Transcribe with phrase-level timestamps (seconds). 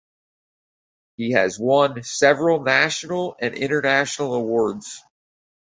[1.17, 5.03] He has won several national and international awards.